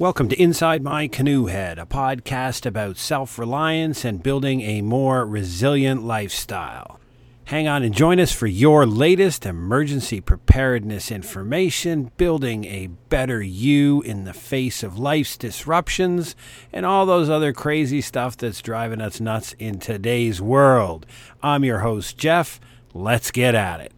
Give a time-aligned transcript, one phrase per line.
[0.00, 5.26] Welcome to Inside My Canoe Head, a podcast about self reliance and building a more
[5.26, 7.00] resilient lifestyle.
[7.46, 14.00] Hang on and join us for your latest emergency preparedness information, building a better you
[14.02, 16.36] in the face of life's disruptions
[16.72, 21.06] and all those other crazy stuff that's driving us nuts in today's world.
[21.42, 22.60] I'm your host, Jeff.
[22.94, 23.97] Let's get at it.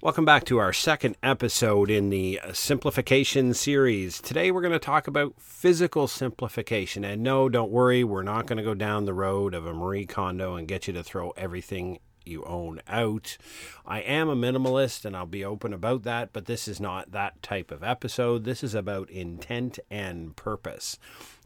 [0.00, 4.20] Welcome back to our second episode in the simplification series.
[4.20, 7.04] Today we're going to talk about physical simplification.
[7.04, 10.06] And no, don't worry, we're not going to go down the road of a Marie
[10.06, 13.38] Kondo and get you to throw everything you own out.
[13.84, 17.42] I am a minimalist and I'll be open about that, but this is not that
[17.42, 18.44] type of episode.
[18.44, 20.96] This is about intent and purpose.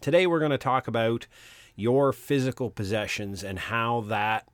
[0.03, 1.27] Today we're going to talk about
[1.75, 4.47] your physical possessions and how that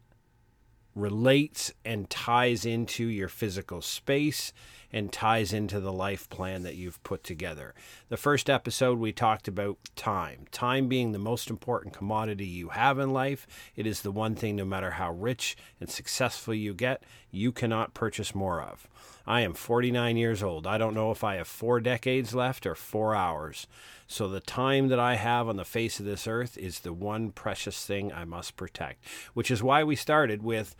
[0.98, 4.52] relates and ties into your physical space
[4.92, 7.74] and ties into the life plan that you've put together.
[8.08, 10.46] The first episode, we talked about time.
[10.50, 13.46] Time being the most important commodity you have in life.
[13.76, 17.94] It is the one thing, no matter how rich and successful you get, you cannot
[17.94, 18.88] purchase more of.
[19.26, 20.66] I am 49 years old.
[20.66, 23.66] I don't know if I have four decades left or four hours.
[24.10, 27.30] So the time that I have on the face of this earth is the one
[27.30, 30.74] precious thing I must protect, which is why we started with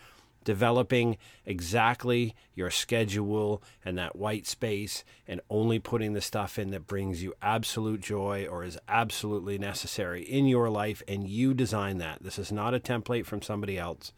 [0.45, 6.87] developing exactly your schedule and that white space and only putting the stuff in that
[6.87, 12.23] brings you absolute joy or is absolutely necessary in your life and you design that.
[12.23, 14.15] This is not a template from somebody else.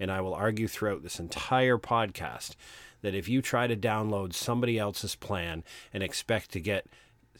[0.00, 2.54] And I will argue throughout this entire podcast
[3.02, 6.86] that if you try to download somebody else's plan and expect to get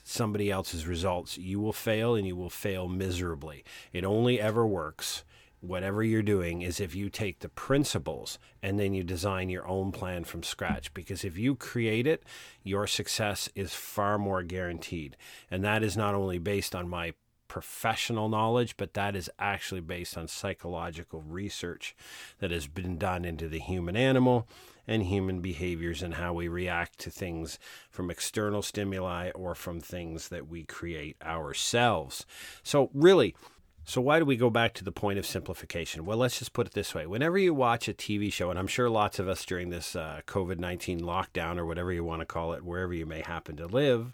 [0.05, 3.65] somebody else's results, you will fail and you will fail miserably.
[3.93, 5.25] It only ever works
[5.65, 9.91] whatever you're doing is if you take the principles and then you design your own
[9.91, 12.23] plan from scratch because if you create it
[12.63, 15.17] your success is far more guaranteed
[15.51, 17.15] and that is not only based on my
[17.55, 21.95] professional knowledge but that is actually based on psychological research
[22.41, 24.49] that has been done into the human animal
[24.89, 30.31] and human behaviors and how we react to things from external stimuli or from things
[30.31, 32.27] that we create ourselves.
[32.65, 33.37] So, really,
[33.85, 36.05] so, why do we go back to the point of simplification?
[36.05, 37.07] Well, let's just put it this way.
[37.07, 40.23] Whenever you watch a TV show, and I'm sure lots of us during this uh,
[40.27, 43.67] COVID 19 lockdown or whatever you want to call it, wherever you may happen to
[43.67, 44.13] live,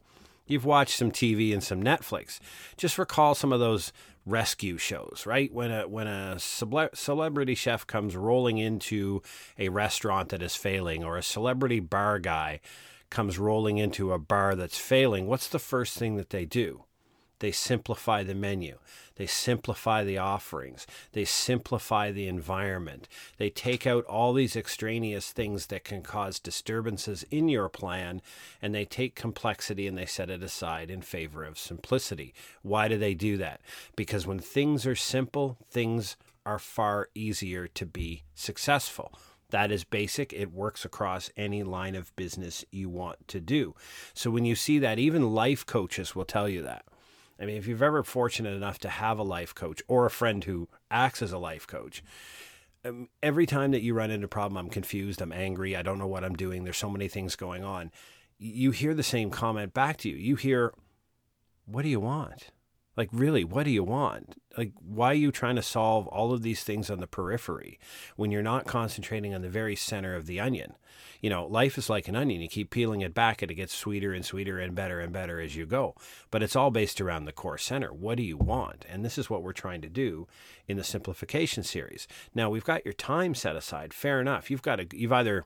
[0.51, 2.41] you've watched some TV and some Netflix.
[2.77, 3.93] Just recall some of those
[4.27, 5.53] rescue shows, right?
[5.53, 9.23] When a when a celebrity chef comes rolling into
[9.59, 12.61] a restaurant that is failing, or a celebrity bar guy
[13.11, 16.85] comes rolling into a bar that's failing, what's the first thing that they do?
[17.41, 18.79] They simplify the menu.
[19.17, 20.87] They simplify the offerings.
[21.13, 23.09] They simplify the environment.
[23.39, 28.23] They take out all these extraneous things that can cause disturbances in your plan
[28.63, 32.33] and they take complexity and they set it aside in favor of simplicity.
[32.63, 33.61] Why do they do that?
[33.97, 39.19] Because when things are simple, things are far easier to be successful.
[39.51, 40.33] That is basic.
[40.33, 43.75] It works across any line of business you want to do.
[44.15, 46.85] So when you see that, even life coaches will tell you that.
[47.41, 50.45] I mean, if you've ever fortunate enough to have a life coach or a friend
[50.45, 52.03] who acts as a life coach,
[52.85, 55.99] um, every time that you run into a problem, I'm confused, I'm angry, I don't
[55.99, 57.91] know what I'm doing, there's so many things going on.
[58.39, 60.17] You hear the same comment back to you.
[60.17, 60.73] You hear,
[61.67, 62.51] What do you want?
[62.97, 64.41] Like, really, what do you want?
[64.59, 67.79] Like, why are you trying to solve all of these things on the periphery
[68.17, 70.75] when you're not concentrating on the very center of the onion?
[71.21, 72.41] You know, life is like an onion.
[72.41, 75.41] You keep peeling it back and it gets sweeter and sweeter and better and better
[75.41, 75.95] as you go.
[76.31, 77.93] But it's all based around the core center.
[77.93, 78.85] What do you want?
[78.89, 80.27] And this is what we're trying to do
[80.67, 82.09] in the simplification series.
[82.35, 83.95] Now, we've got your time set aside.
[83.95, 84.51] Fair enough.
[84.51, 85.45] You've got to, you've either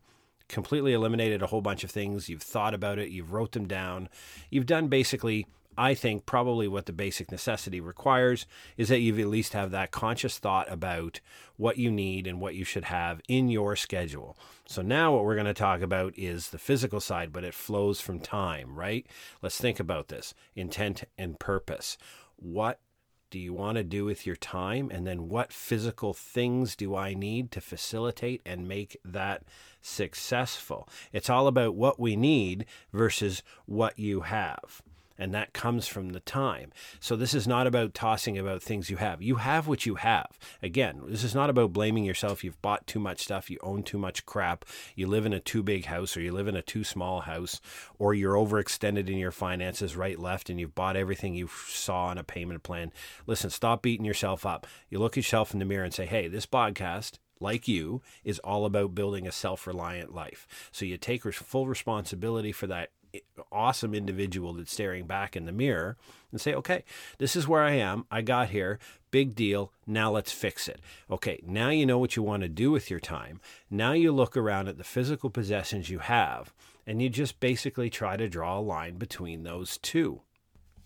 [0.49, 4.09] completely eliminated a whole bunch of things, you've thought about it, you've wrote them down,
[4.51, 8.47] you've done basically I think probably what the basic necessity requires
[8.77, 11.21] is that you've at least have that conscious thought about
[11.57, 14.37] what you need and what you should have in your schedule.
[14.67, 18.01] So now what we're going to talk about is the physical side, but it flows
[18.01, 19.07] from time, right?
[19.43, 21.97] Let's think about this intent and purpose.
[22.37, 22.81] What
[23.31, 24.91] do you want to do with your time?
[24.93, 29.43] And then what physical things do I need to facilitate and make that
[29.83, 30.89] successful?
[31.13, 34.83] It's all about what we need versus what you have
[35.19, 36.73] and that comes from the time.
[37.01, 39.23] So this is not about tossing about things you have.
[39.23, 40.39] You have what you have.
[40.63, 42.43] Again, this is not about blaming yourself.
[42.43, 44.65] You've bought too much stuff, you own too much crap,
[44.95, 47.61] you live in a too big house or you live in a too small house
[47.99, 52.19] or you're overextended in your finances right left and you've bought everything you saw on
[52.19, 52.93] a payment plan.
[53.27, 54.67] Listen, stop beating yourself up.
[54.89, 58.65] You look yourself in the mirror and say, "Hey, this podcast like you, is all
[58.65, 60.71] about building a self reliant life.
[60.73, 62.91] So you take full responsibility for that
[63.53, 65.97] awesome individual that's staring back in the mirror
[66.31, 66.85] and say, okay,
[67.19, 68.07] this is where I am.
[68.11, 68.79] I got here.
[69.11, 69.73] Big deal.
[69.87, 70.81] Now let's fix it.
[71.11, 73.41] Okay, now you know what you want to do with your time.
[73.71, 76.53] Now you look around at the physical possessions you have
[76.87, 80.23] and you just basically try to draw a line between those two.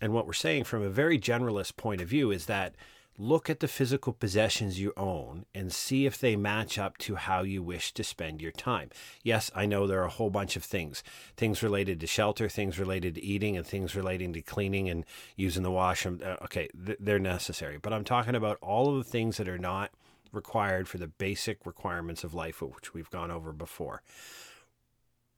[0.01, 2.75] And what we're saying from a very generalist point of view is that
[3.21, 7.43] look at the physical possessions you own and see if they match up to how
[7.43, 8.89] you wish to spend your time.
[9.23, 11.03] Yes, I know there are a whole bunch of things
[11.35, 15.05] things related to shelter, things related to eating, and things relating to cleaning and
[15.35, 16.21] using the washroom.
[16.23, 17.77] Uh, okay, they're necessary.
[17.77, 19.91] But I'm talking about all of the things that are not
[20.31, 24.01] required for the basic requirements of life, which we've gone over before.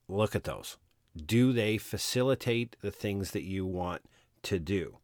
[0.07, 0.77] Look at those.
[1.15, 4.03] Do they facilitate the things that you want
[4.43, 4.97] to do?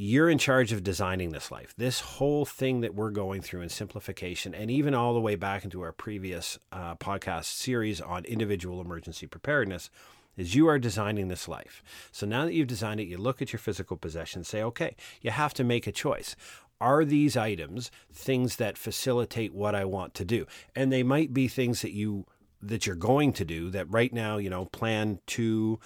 [0.00, 1.74] You're in charge of designing this life.
[1.76, 5.62] This whole thing that we're going through in simplification, and even all the way back
[5.62, 9.90] into our previous uh, podcast series on individual emergency preparedness,
[10.38, 11.82] is you are designing this life.
[12.12, 15.32] So now that you've designed it, you look at your physical possessions, say, okay, you
[15.32, 16.34] have to make a choice.
[16.80, 20.46] Are these items things that facilitate what I want to do?
[20.74, 22.24] And they might be things that you
[22.62, 25.78] that you're going to do that right now, you know, plan to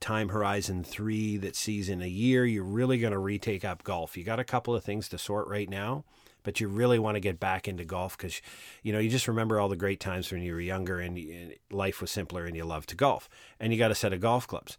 [0.00, 4.16] time horizon three that sees in a year you're really going to retake up golf.
[4.16, 6.04] You got a couple of things to sort right now,
[6.42, 8.40] but you really want to get back into golf because
[8.82, 12.00] you know you just remember all the great times when you were younger and, life
[12.00, 13.28] was simpler and you loved to golf
[13.58, 14.76] and you got a set of golf clubs.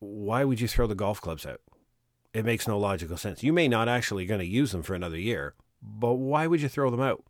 [0.00, 1.60] Why would you throw the golf clubs out?
[2.34, 3.42] It makes no logical sense.
[3.42, 6.68] You may not actually going to use them for another year, but why would you
[6.68, 7.24] throw them out?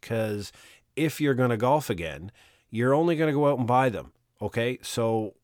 [0.00, 0.52] Because
[0.96, 2.30] if you're going to golf again,
[2.70, 4.12] you're only going to go out and buy them.
[4.40, 5.34] Okay, so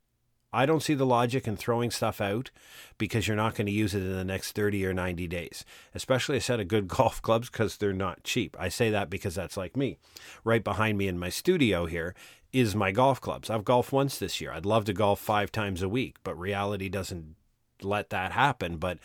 [0.53, 2.51] I don't see the logic in throwing stuff out
[2.99, 5.65] because you're not going to use it in the next 30 or 90 days,
[5.95, 8.57] especially a set of good golf clubs because they're not cheap.
[8.59, 9.99] I say that because that's like me.
[10.45, 12.15] Right behind me in my studio here
[12.53, 13.49] is my golf clubs.
[13.49, 14.53] I've golfed once this year.
[14.53, 17.37] I'd love to golf five times a week, but reality doesn't
[17.85, 18.77] let that happen.
[18.77, 18.99] But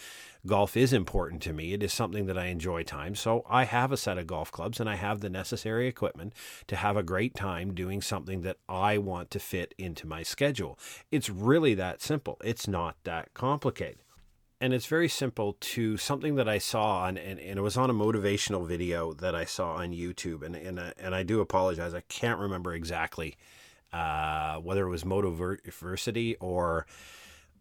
[0.46, 1.74] golf is important to me.
[1.74, 3.16] It is something that I enjoy time.
[3.16, 6.34] So I have a set of golf clubs and I have the necessary equipment
[6.68, 10.78] to have a great time doing something that I want to fit into my schedule.
[11.12, 12.38] It's really that simple.
[12.44, 14.00] It's not that complicated.
[14.62, 17.90] And it's very simple to something that I saw on, and, and it was on
[17.90, 20.44] a motivational video that I saw on YouTube.
[20.44, 21.94] And, and, uh, and I do apologize.
[21.94, 23.36] I can't remember exactly
[23.92, 26.86] uh, whether it was Motiversity or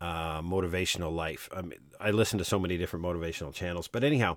[0.01, 1.49] uh, motivational life.
[1.55, 4.37] I, mean, I listen to so many different motivational channels, but anyhow,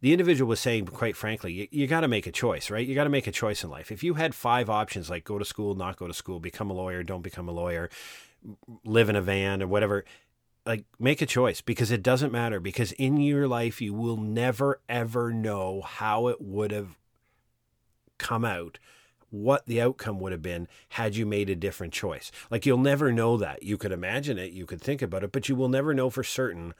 [0.00, 2.86] the individual was saying, quite frankly, you, you got to make a choice, right?
[2.86, 3.90] You got to make a choice in life.
[3.90, 6.74] If you had five options, like go to school, not go to school, become a
[6.74, 7.90] lawyer, don't become a lawyer,
[8.84, 10.04] live in a van, or whatever,
[10.64, 12.60] like make a choice because it doesn't matter.
[12.60, 16.96] Because in your life, you will never ever know how it would have
[18.18, 18.78] come out
[19.30, 22.30] what the outcome would have been had you made a different choice.
[22.50, 23.62] Like you'll never know that.
[23.62, 26.24] You could imagine it, you could think about it, but you will never know for
[26.24, 26.74] certain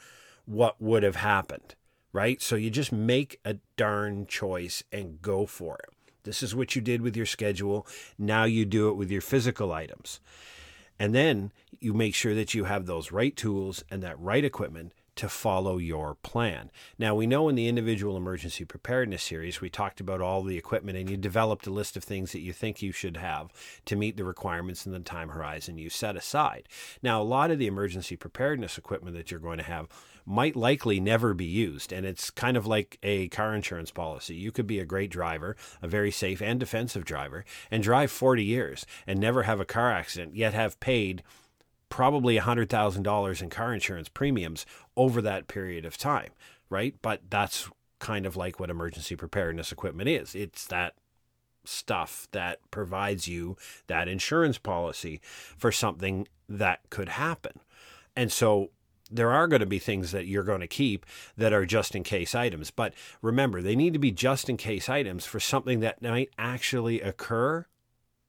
[0.46, 1.74] what would have happened,
[2.12, 2.40] right?
[2.40, 5.90] So you just make a darn choice and go for it.
[6.24, 7.86] This is what you did with your schedule.
[8.18, 10.20] Now you do it with your physical items.
[10.98, 14.92] And then you make sure that you have those right tools and that right equipment
[15.18, 16.70] to follow your plan.
[16.98, 20.96] Now, we know in the individual emergency preparedness series, we talked about all the equipment
[20.96, 23.52] and you developed a list of things that you think you should have
[23.84, 26.68] to meet the requirements in the time horizon you set aside.
[27.02, 29.88] Now, a lot of the emergency preparedness equipment that you're going to have
[30.24, 31.92] might likely never be used.
[31.92, 34.36] And it's kind of like a car insurance policy.
[34.36, 38.44] You could be a great driver, a very safe and defensive driver, and drive 40
[38.44, 41.22] years and never have a car accident, yet have paid
[41.88, 44.66] probably $100,000 in car insurance premiums
[44.96, 46.30] over that period of time,
[46.70, 46.94] right?
[47.02, 50.34] But that's kind of like what emergency preparedness equipment is.
[50.34, 50.94] It's that
[51.64, 55.20] stuff that provides you that insurance policy
[55.56, 57.60] for something that could happen.
[58.16, 58.70] And so
[59.10, 62.02] there are going to be things that you're going to keep that are just in
[62.02, 62.70] case items.
[62.70, 67.00] But remember, they need to be just in case items for something that might actually
[67.00, 67.66] occur.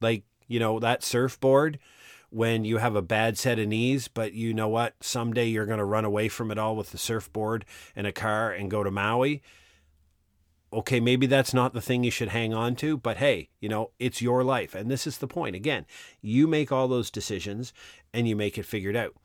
[0.02, 1.80] Like, you know, that surfboard
[2.30, 4.96] when you have a bad set of knees, but you know what?
[5.02, 8.52] Someday you're going to run away from it all with the surfboard and a car
[8.52, 9.42] and go to Maui.
[10.72, 13.90] Okay, maybe that's not the thing you should hang on to, but hey, you know,
[13.98, 14.76] it's your life.
[14.76, 15.56] And this is the point.
[15.56, 15.88] Again,
[16.22, 17.74] you make all those decisions
[18.14, 19.16] and you make it figured out.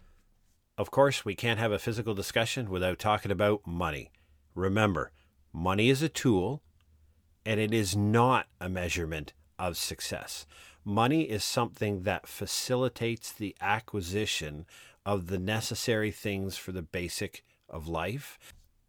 [0.79, 4.11] Of course, we can't have a physical discussion without talking about money.
[4.55, 5.13] Remember,
[5.53, 6.63] money is a tool
[7.45, 10.47] and it is not a measurement of success.
[10.87, 14.67] Money is something that facilitates the acquisition
[15.07, 18.39] of the necessary things for the basic of life.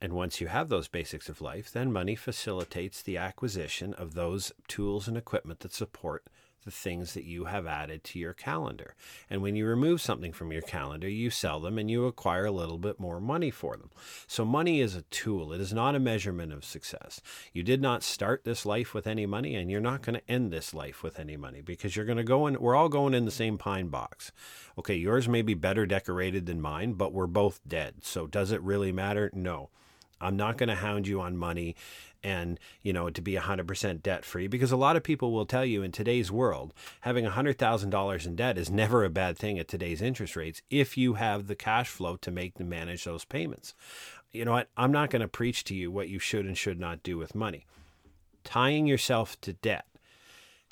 [0.01, 4.51] And once you have those basics of life, then money facilitates the acquisition of those
[4.67, 6.25] tools and equipment that support
[6.65, 8.95] the things that you have added to your calendar.
[9.29, 12.51] And when you remove something from your calendar, you sell them and you acquire a
[12.51, 13.91] little bit more money for them.
[14.27, 17.21] So, money is a tool, it is not a measurement of success.
[17.53, 20.51] You did not start this life with any money, and you're not going to end
[20.51, 23.25] this life with any money because you're going to go in, we're all going in
[23.25, 24.31] the same pine box.
[24.77, 27.95] Okay, yours may be better decorated than mine, but we're both dead.
[28.01, 29.29] So, does it really matter?
[29.33, 29.69] No.
[30.21, 31.75] I'm not going to hound you on money
[32.25, 35.63] and you know to be 100% debt free because a lot of people will tell
[35.63, 40.01] you in today's world having $100,000 in debt is never a bad thing at today's
[40.01, 43.75] interest rates if you have the cash flow to make and manage those payments.
[44.31, 44.69] You know what?
[44.75, 47.35] I'm not going to preach to you what you should and should not do with
[47.35, 47.67] money.
[48.43, 49.85] Tying yourself to debt,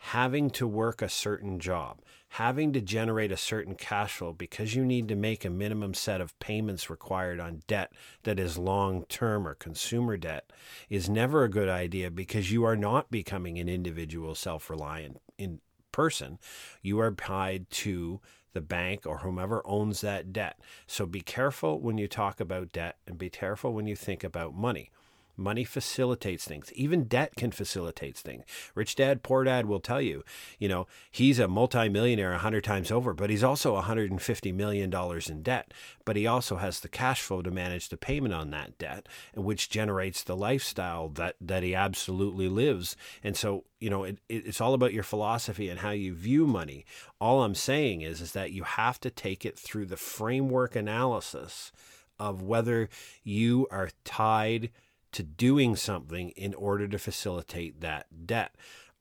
[0.02, 2.00] having to work a certain job,
[2.34, 6.20] having to generate a certain cash flow because you need to make a minimum set
[6.20, 10.52] of payments required on debt that is long term or consumer debt
[10.90, 15.60] is never a good idea because you are not becoming an individual self reliant in
[15.92, 16.40] person.
[16.82, 18.20] You are tied to
[18.54, 20.60] the bank or whomever owns that debt.
[20.88, 24.56] So be careful when you talk about debt and be careful when you think about
[24.56, 24.90] money.
[25.36, 26.72] Money facilitates things.
[26.74, 28.44] Even debt can facilitate things.
[28.76, 30.24] Rich dad, poor dad will tell you,
[30.60, 35.44] you know, he's a multimillionaire a hundred times over, but he's also $150 million in
[35.44, 35.74] debt.
[36.06, 39.70] But he also has the cash flow to manage the payment on that debt, which
[39.70, 42.96] generates the lifestyle that, that he absolutely lives.
[43.24, 46.86] And so, you know, it, it's all about your philosophy and how you view money.
[47.20, 51.72] All I'm saying is, is that you have to take it through the framework analysis
[52.20, 52.90] of whether
[53.24, 54.70] you are tied
[55.14, 58.56] to doing something in order to facilitate that debt.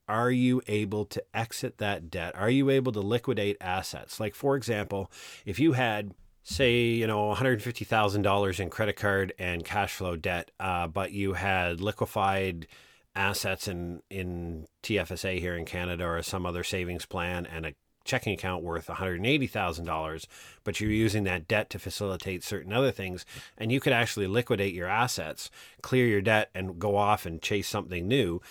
[0.07, 2.35] Are you able to exit that debt?
[2.35, 4.19] Are you able to liquidate assets?
[4.19, 5.11] Like, for example,
[5.45, 10.85] if you had say you know $150000 in credit card and cash flow debt uh,
[10.87, 12.67] but you had liquefied
[13.15, 18.33] assets in in TFSA here in Canada or some other savings plan and a checking
[18.33, 20.25] account worth $180,000,
[20.63, 23.25] but you're using that debt to facilitate certain other things,
[23.57, 25.49] and you could actually liquidate your assets,
[25.81, 28.41] clear your debt, and go off and chase something new,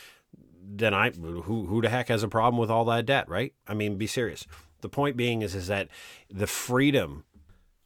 [0.65, 3.53] then I who who the heck has a problem with all that debt, right?
[3.67, 4.47] I mean, be serious.
[4.81, 5.89] The point being is is that
[6.31, 7.25] the freedom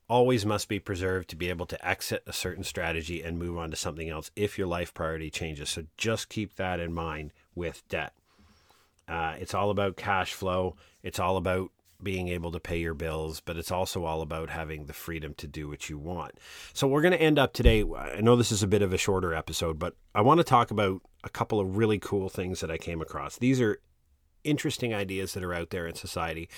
[0.08, 3.70] always must be preserved to be able to exit a certain strategy and move on
[3.70, 5.70] to something else if your life priority changes.
[5.70, 8.12] So just keep that in mind with debt.
[9.08, 10.76] Uh, it's all about cash flow.
[11.02, 11.70] It's all about
[12.02, 15.46] being able to pay your bills, but it's also all about having the freedom to
[15.46, 16.32] do what you want.
[16.72, 17.84] So we're going to end up today.
[17.96, 20.70] I know this is a bit of a shorter episode, but I want to talk
[20.70, 23.38] about a couple of really cool things that I came across.
[23.38, 23.80] These are
[24.44, 26.48] interesting ideas that are out there in society.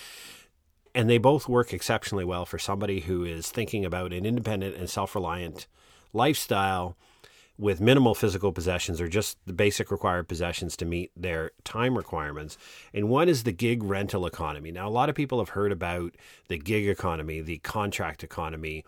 [0.95, 4.91] And they both work exceptionally well for somebody who is thinking about an independent and
[4.91, 5.67] self reliant
[6.13, 6.97] lifestyle
[7.59, 12.57] with minimal physical possessions or just the basic required possessions to meet their time requirements.
[12.95, 14.71] And one is the gig rental economy.
[14.71, 16.15] Now, a lot of people have heard about
[16.47, 18.85] the gig economy, the contract economy,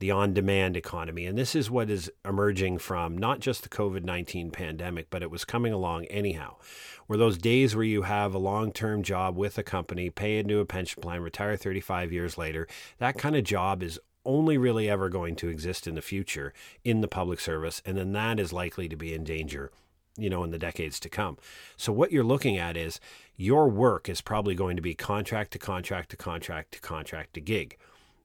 [0.00, 1.26] the on demand economy.
[1.26, 5.30] And this is what is emerging from not just the COVID 19 pandemic, but it
[5.30, 6.56] was coming along anyhow.
[7.06, 10.58] Where those days where you have a long term job with a company, pay into
[10.58, 12.66] a pension plan, retire 35 years later,
[12.98, 16.52] that kind of job is only really ever going to exist in the future
[16.84, 19.70] in the public service, and then that is likely to be in danger
[20.16, 21.38] you know, in the decades to come.
[21.76, 23.00] So what you're looking at is
[23.36, 27.40] your work is probably going to be contract to contract to contract to contract to
[27.40, 27.76] gig.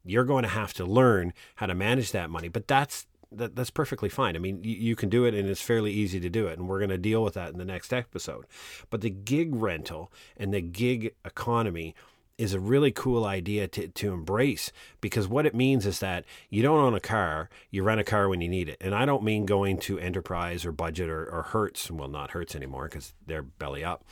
[0.03, 3.69] You're going to have to learn how to manage that money, but that's that, that's
[3.69, 4.35] perfectly fine.
[4.35, 6.57] I mean, you, you can do it and it's fairly easy to do it.
[6.57, 8.45] And we're going to deal with that in the next episode.
[8.89, 11.95] But the gig rental and the gig economy
[12.37, 16.61] is a really cool idea to, to embrace because what it means is that you
[16.61, 18.77] don't own a car, you rent a car when you need it.
[18.81, 22.55] And I don't mean going to Enterprise or Budget or, or Hertz, well, not Hertz
[22.55, 24.03] anymore because they're belly up,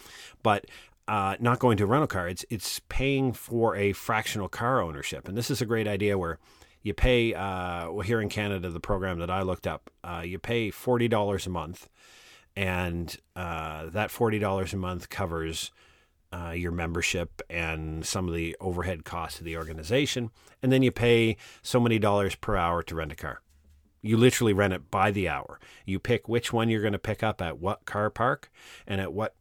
[0.42, 0.66] but
[1.08, 2.30] uh, not going to a rental car.
[2.30, 5.28] It's, it's paying for a fractional car ownership.
[5.28, 6.40] And this is a great idea where
[6.82, 10.40] you pay, uh, well, here in Canada, the program that I looked up, uh, you
[10.40, 11.90] pay $40 a month.
[12.56, 15.72] And uh, that $40 a month covers
[16.34, 20.32] uh, your membership and some of the overhead costs of the organization.
[20.62, 23.42] And then you pay so many dollars per hour to rent a car.
[24.02, 25.60] You literally rent it by the hour.
[25.86, 28.52] You pick which one you're going to pick up at what car park
[28.88, 29.36] and at what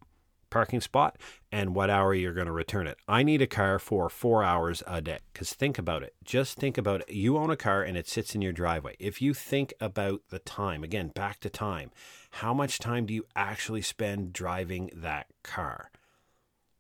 [0.51, 1.17] parking spot
[1.51, 2.99] and what hour you're going to return it.
[3.09, 5.21] I need a car for four hours a day.
[5.33, 6.15] Because think about it.
[6.23, 7.11] Just think about it.
[7.11, 8.95] You own a car and it sits in your driveway.
[9.01, 11.91] If you think about the time, again, back to time,
[12.33, 15.91] how much time do you actually spend driving that car?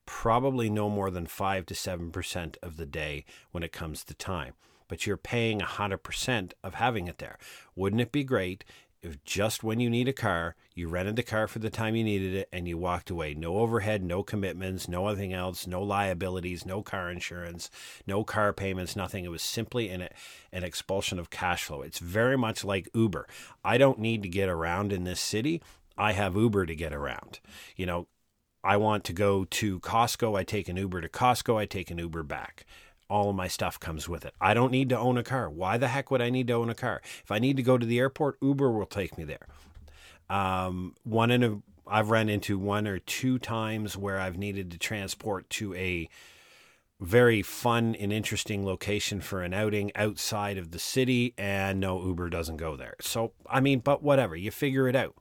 [0.06, 4.54] Probably no more than 5 to 7% of the day when it comes to time.
[4.88, 7.38] But you're paying 100% of having it there.
[7.74, 8.64] Wouldn't it be great
[9.02, 12.04] if just when you need a car, you rented the car for the time you
[12.04, 13.34] needed it and you walked away.
[13.34, 17.68] No overhead, no commitments, no anything else, no liabilities, no car insurance,
[18.06, 19.24] no car payments, nothing.
[19.24, 20.08] It was simply an,
[20.52, 21.82] an expulsion of cash flow.
[21.82, 23.26] It's very much like Uber.
[23.64, 25.60] I don't need to get around in this city.
[25.98, 27.40] I have Uber to get around.
[27.76, 28.06] You know,
[28.64, 30.38] I want to go to Costco.
[30.38, 31.56] I take an Uber to Costco.
[31.56, 32.64] I take an Uber back
[33.12, 34.32] all of my stuff comes with it.
[34.40, 35.50] I don't need to own a car.
[35.50, 37.02] Why the heck would I need to own a car?
[37.22, 39.46] If I need to go to the airport, Uber will take me there.
[40.30, 44.78] Um, one in a, I've run into one or two times where I've needed to
[44.78, 46.08] transport to a
[47.00, 52.30] very fun and interesting location for an outing outside of the city, and no Uber
[52.30, 52.94] doesn't go there.
[53.02, 55.14] So I mean, but whatever, you figure it out.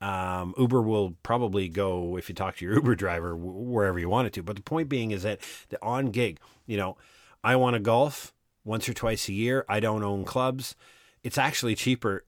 [0.00, 4.26] Um, Uber will probably go if you talk to your Uber driver wherever you want
[4.26, 4.42] it to.
[4.42, 6.96] But the point being is that the on gig, you know,
[7.42, 8.34] I want to golf
[8.64, 9.64] once or twice a year.
[9.68, 10.74] I don't own clubs.
[11.22, 12.24] It's actually cheaper,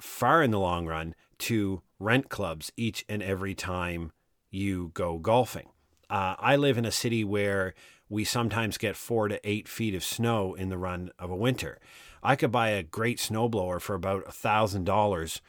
[0.00, 4.12] far in the long run, to rent clubs each and every time
[4.50, 5.68] you go golfing.
[6.10, 7.74] Uh, I live in a city where
[8.08, 11.78] we sometimes get four to eight feet of snow in the run of a winter.
[12.22, 15.40] I could buy a great snowblower for about a thousand dollars,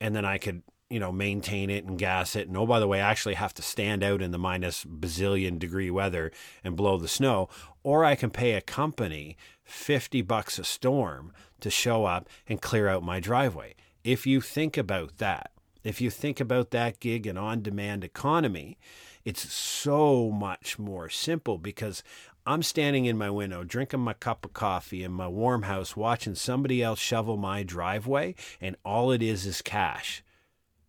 [0.00, 2.48] and then I could you know, maintain it and gas it.
[2.48, 5.58] And oh, by the way, I actually have to stand out in the minus bazillion
[5.58, 6.32] degree weather
[6.64, 7.48] and blow the snow.
[7.82, 12.88] Or I can pay a company 50 bucks a storm to show up and clear
[12.88, 13.74] out my driveway.
[14.02, 15.50] If you think about that,
[15.84, 18.78] if you think about that gig and on demand economy,
[19.24, 22.02] it's so much more simple because
[22.46, 26.34] I'm standing in my window, drinking my cup of coffee in my warm house, watching
[26.34, 30.22] somebody else shovel my driveway, and all it is is cash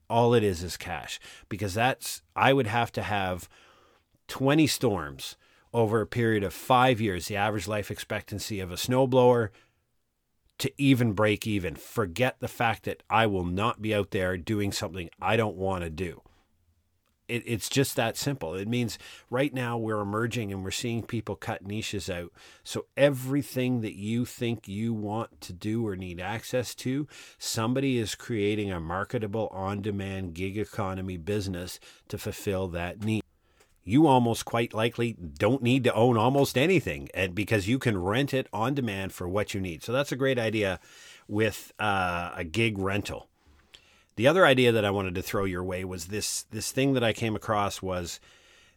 [0.10, 1.20] all it is is cash.
[1.48, 3.50] Because that's I would have to have
[4.28, 5.38] 20 storms
[5.74, 9.50] over a period of 5 years the average life expectancy of a snowblower
[10.58, 11.76] to even break even.
[11.76, 15.84] Forget the fact that I will not be out there doing something I don't want
[15.84, 16.22] to do
[17.30, 18.56] it, it's just that simple.
[18.56, 18.98] It means
[19.30, 22.34] right now we're emerging and we're seeing people cut niches out.
[22.64, 28.16] So everything that you think you want to do or need access to, somebody is
[28.16, 33.24] creating a marketable on demand gig economy business to fulfill that need.
[33.84, 38.34] You almost quite likely don't need to own almost anything and because you can rent
[38.34, 39.84] it on demand for what you need.
[39.84, 40.80] So that's a great idea
[41.28, 43.30] with uh, a gig rental.
[44.20, 47.06] The other idea that I wanted to throw your way was this this thing that
[47.06, 48.20] I came across was,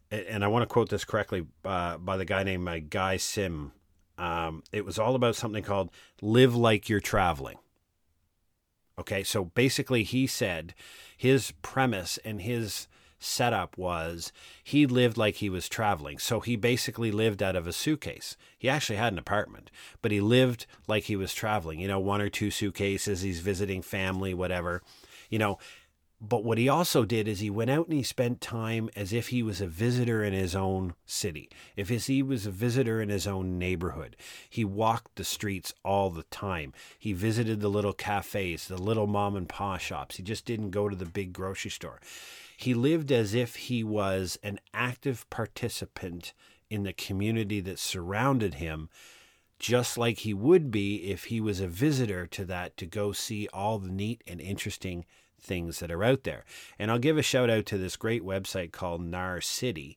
[0.08, 3.72] and I want to quote this correctly uh, by the guy named uh, Guy Sim.
[4.16, 7.58] Um, it was all about something called "Live Like You're Traveling."
[8.96, 10.74] Okay, so basically, he said
[11.16, 12.86] his premise and his
[13.18, 14.30] setup was
[14.62, 16.20] he lived like he was traveling.
[16.20, 18.36] So he basically lived out of a suitcase.
[18.56, 21.80] He actually had an apartment, but he lived like he was traveling.
[21.80, 24.82] You know, one or two suitcases, he's visiting family, whatever
[25.32, 25.58] you know.
[26.24, 29.28] But what he also did is he went out and he spent time as if
[29.28, 33.26] he was a visitor in his own city, if he was a visitor in his
[33.26, 34.14] own neighborhood.
[34.48, 36.74] He walked the streets all the time.
[36.96, 40.14] He visited the little cafes, the little mom and pop shops.
[40.14, 42.00] He just didn't go to the big grocery store.
[42.56, 46.34] He lived as if he was an active participant
[46.70, 48.90] in the community that surrounded him
[49.62, 53.48] just like he would be if he was a visitor to that to go see
[53.52, 55.04] all the neat and interesting
[55.42, 56.44] things that are out there.
[56.78, 59.96] And I'll give a shout out to this great website called Narcity,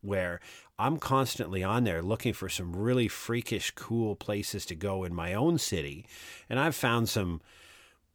[0.00, 0.40] where
[0.78, 5.34] I'm constantly on there looking for some really freakish, cool places to go in my
[5.34, 6.06] own city.
[6.48, 7.40] And I've found some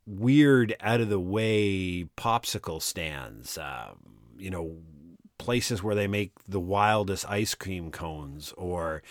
[0.06, 3.98] weird, out of the way popsicle stands, um,
[4.38, 4.78] you know,
[5.38, 9.02] places where they make the wildest ice cream cones or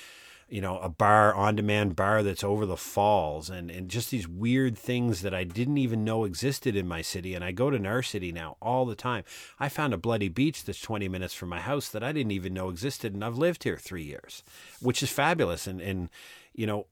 [0.49, 4.27] you know, a bar, on demand bar that's over the falls and, and just these
[4.27, 7.35] weird things that I didn't even know existed in my city.
[7.35, 9.25] And I go to Narcity now all the time.
[9.61, 12.55] I found a bloody beach that's 20 minutes from my house that I didn't even
[12.55, 13.13] know existed.
[13.13, 14.43] And I've lived here three years,
[14.81, 15.67] which is fabulous.
[15.67, 16.09] And, and
[16.55, 16.87] you know,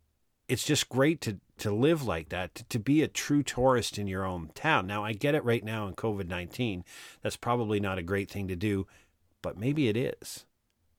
[0.49, 4.07] it's just great to, to live like that, to, to be a true tourist in
[4.07, 4.87] your own town.
[4.87, 6.85] Now, I get it right now in COVID 19.
[7.23, 8.87] That's probably not a great thing to do,
[9.41, 10.45] but maybe it is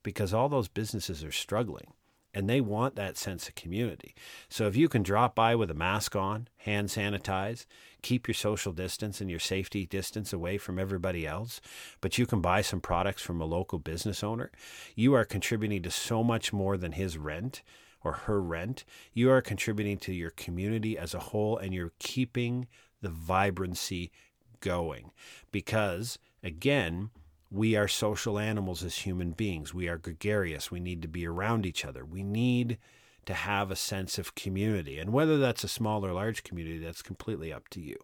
[0.01, 1.93] because all those businesses are struggling
[2.37, 4.13] and they want that sense of community.
[4.47, 7.65] So if you can drop by with a mask on, hand sanitize,
[8.03, 11.59] keep your social distance and your safety distance away from everybody else,
[11.99, 14.51] but you can buy some products from a local business owner,
[14.95, 17.63] you are contributing to so much more than his rent
[18.03, 18.85] or her rent.
[19.15, 22.67] You are contributing to your community as a whole and you're keeping
[23.01, 24.11] the vibrancy
[24.59, 25.09] going
[25.51, 27.09] because again,
[27.49, 29.73] we are social animals as human beings.
[29.73, 30.69] We are gregarious.
[30.69, 32.03] We need to be around each other.
[32.03, 32.77] We need
[33.25, 34.99] to have a sense of community.
[34.99, 37.97] And whether that's a small or large community, that's completely up to you.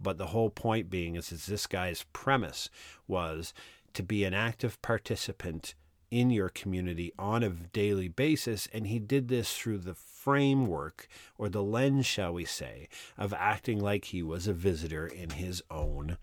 [0.00, 2.68] But the whole point being is, is this guy's premise
[3.06, 3.54] was
[3.94, 5.74] to be an active participant
[6.10, 8.68] in your community on a daily basis.
[8.72, 13.80] And he did this through the framework or the lens, shall we say, of acting
[13.80, 16.18] like he was a visitor in his own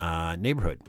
[0.00, 0.80] uh, neighborhood.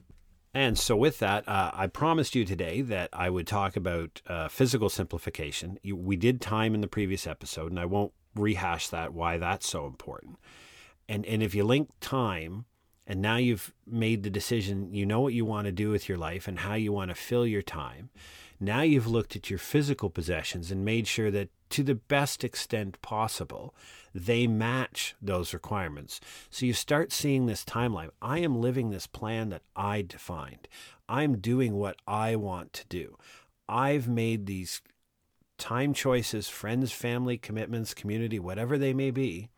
[0.53, 4.49] And so, with that, uh, I promised you today that I would talk about uh,
[4.49, 5.79] physical simplification.
[5.81, 9.69] You, we did time in the previous episode, and I won't rehash that, why that's
[9.69, 10.37] so important.
[11.07, 12.65] And, and if you link time
[13.07, 16.17] and now you've made the decision, you know what you want to do with your
[16.17, 18.09] life and how you want to fill your time.
[18.63, 23.01] Now you've looked at your physical possessions and made sure that to the best extent
[23.01, 23.73] possible,
[24.13, 26.21] they match those requirements.
[26.51, 28.09] So you start seeing this timeline.
[28.21, 30.67] I am living this plan that I defined.
[31.09, 33.17] I'm doing what I want to do.
[33.67, 34.81] I've made these
[35.57, 39.49] time choices, friends, family, commitments, community, whatever they may be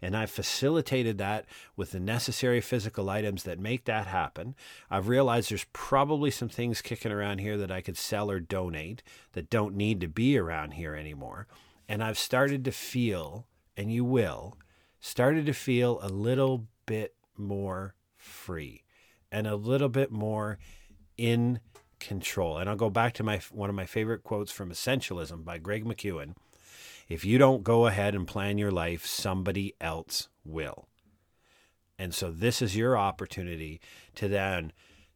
[0.00, 4.54] and I've facilitated that with the necessary physical items that make that happen.
[4.90, 9.02] I've realized there's probably some things kicking around here that I could sell or donate
[9.32, 11.46] that don't need to be around here anymore.
[11.88, 14.56] And I've started to feel, and you will,
[15.00, 18.84] started to feel a little bit more free
[19.30, 20.58] and a little bit more
[21.16, 21.60] in
[22.00, 22.58] control.
[22.58, 25.84] And I'll go back to my one of my favorite quotes from Essentialism by Greg
[25.84, 26.34] McKeown.
[27.14, 30.88] If you don't go ahead and plan your life, somebody else will.
[31.96, 33.80] And so this is your opportunity
[34.16, 34.72] to then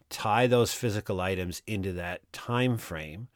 [0.08, 3.26] tie those physical items into that time frame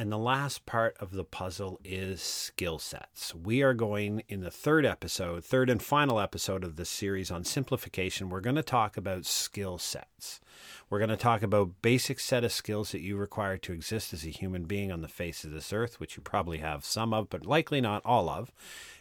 [0.00, 3.34] and the last part of the puzzle is skill sets.
[3.34, 7.44] We are going in the third episode, third and final episode of this series on
[7.44, 8.30] simplification.
[8.30, 10.40] We're going to talk about skill sets.
[10.88, 14.24] We're going to talk about basic set of skills that you require to exist as
[14.24, 17.28] a human being on the face of this earth, which you probably have some of,
[17.28, 18.50] but likely not all of.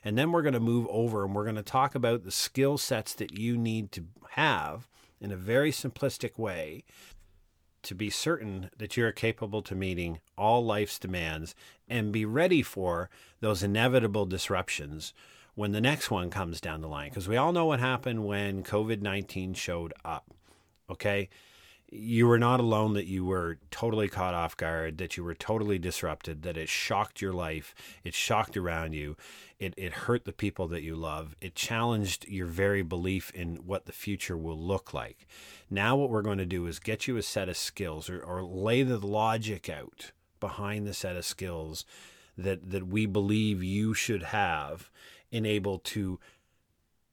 [0.04, 2.78] And then we're going to move over and we're going to talk about the skill
[2.78, 4.90] sets that you need to have
[5.22, 6.84] in a very simplistic way
[7.84, 11.56] to be certain that you are capable to meeting all life's demands
[11.88, 15.14] and be ready for those inevitable disruptions
[15.56, 17.10] when the next one comes down the line.
[17.10, 20.26] Because we all know what happened when COVID 19 showed up.
[20.90, 21.30] Okay
[21.92, 25.80] you were not alone that you were totally caught off guard that you were totally
[25.80, 29.16] disrupted that it shocked your life it shocked around you
[29.60, 31.36] it, it hurt the people that you love.
[31.42, 35.28] It challenged your very belief in what the future will look like.
[35.70, 38.42] Now what we're going to do is get you a set of skills or, or
[38.42, 41.84] lay the logic out behind the set of skills
[42.38, 44.90] that that we believe you should have
[45.30, 46.18] in able to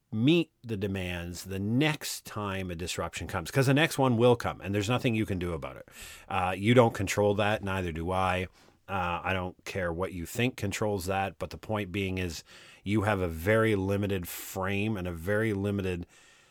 [0.09, 4.61] meet the demands the next time a disruption comes because the next one will come
[4.61, 5.89] and there's nothing you can do about it.
[6.29, 8.47] Uh, you don't control that neither do i
[8.89, 12.43] uh, i don't care what you think controls that but the point being is
[12.83, 16.05] you have a very limited frame and a very limited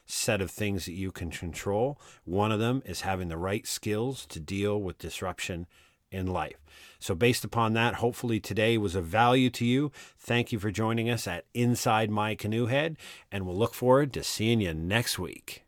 [0.04, 4.26] set of things that you can control one of them is having the right skills
[4.26, 5.66] to deal with disruption
[6.10, 6.64] in life.
[6.98, 9.92] So, based upon that, hopefully today was of value to you.
[10.18, 12.96] Thank you for joining us at Inside My Canoe Head,
[13.30, 15.65] and we'll look forward to seeing you next week.